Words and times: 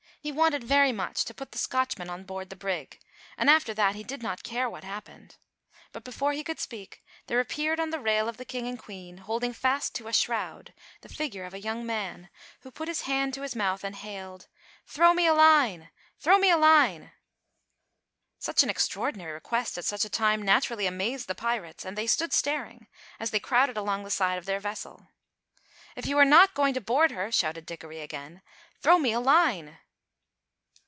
He 0.23 0.31
wanted 0.31 0.63
very 0.63 0.91
much 0.91 1.25
to 1.25 1.33
put 1.33 1.51
the 1.51 1.57
Scotchman 1.57 2.07
on 2.07 2.25
board 2.25 2.51
the 2.51 2.55
brig, 2.55 2.99
and 3.39 3.49
after 3.49 3.73
that 3.73 3.95
he 3.95 4.03
did 4.03 4.21
not 4.21 4.43
care 4.43 4.69
what 4.69 4.83
happened. 4.83 5.37
But 5.91 6.03
before 6.03 6.31
he 6.33 6.43
could 6.43 6.59
speak, 6.59 7.03
there 7.25 7.39
appeared 7.39 7.79
on 7.79 7.89
the 7.89 7.99
rail 7.99 8.29
of 8.29 8.37
the 8.37 8.45
King 8.45 8.67
and 8.67 8.77
Queen, 8.77 9.17
holding 9.17 9.51
fast 9.51 9.95
to 9.95 10.07
a 10.07 10.13
shroud, 10.13 10.75
the 11.01 11.09
figure 11.09 11.43
of 11.43 11.55
a 11.55 11.59
young 11.59 11.87
man, 11.87 12.29
who 12.59 12.69
put 12.69 12.87
his 12.87 13.01
hand 13.09 13.33
to 13.33 13.41
his 13.41 13.55
mouth 13.55 13.83
and 13.83 13.95
hailed: 13.95 14.47
"Throw 14.85 15.11
me 15.15 15.25
a 15.25 15.33
line! 15.33 15.89
Throw 16.19 16.37
me 16.37 16.51
a 16.51 16.55
line!" 16.57 17.13
Such 18.37 18.61
an 18.61 18.69
extraordinary 18.69 19.31
request 19.31 19.75
at 19.79 19.85
such 19.85 20.05
a 20.05 20.09
time 20.23 20.43
naturally 20.43 20.85
amazed 20.85 21.27
the 21.27 21.33
pirates, 21.33 21.83
and 21.83 21.97
they 21.97 22.05
stood 22.05 22.31
staring, 22.31 22.85
as 23.19 23.31
they 23.31 23.39
crowded 23.39 23.75
along 23.75 24.03
the 24.03 24.11
side 24.11 24.37
of 24.37 24.45
their 24.45 24.59
vessel. 24.59 25.07
"If 25.95 26.05
you 26.05 26.15
are 26.19 26.25
not 26.25 26.53
going 26.53 26.75
to 26.75 26.79
board 26.81 27.09
her," 27.09 27.31
shouted 27.31 27.65
Dickory 27.65 28.01
again, 28.01 28.43
"throw 28.83 28.99
me 28.99 29.13
a 29.13 29.19
line!" 29.19 29.79